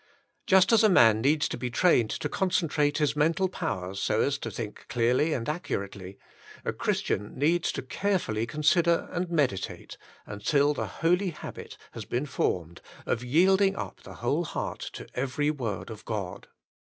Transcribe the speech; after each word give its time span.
Just 0.47 0.73
as 0.73 0.83
a 0.83 0.89
man 0.89 1.21
needs 1.21 1.47
to 1.47 1.59
be 1.59 1.69
trained 1.69 2.09
to 2.09 2.27
concentrate 2.27 2.97
his 2.97 3.15
mental 3.15 3.47
powers 3.47 3.99
so 4.01 4.19
as 4.21 4.39
to 4.39 4.49
think 4.49 4.87
clearly 4.89 5.31
and 5.31 5.45
accu 5.45 5.77
rately, 5.87 6.17
a 6.65 6.73
Christian 6.73 7.37
needs 7.37 7.71
to 7.73 7.83
carefully 7.83 8.47
consider 8.47 9.07
and 9.11 9.29
meditate, 9.29 9.97
until 10.25 10.73
the 10.73 10.87
holy 10.87 11.29
habit 11.29 11.77
has 11.91 12.05
been 12.05 12.25
formed 12.25 12.81
of 13.05 13.23
yielding 13.23 13.75
up 13.75 14.01
the 14.01 14.15
whole 14.15 14.43
heart 14.45 14.79
to 14.93 15.05
every 15.13 15.51
word 15.51 15.91
of 15.91 16.03
God. 16.03 16.47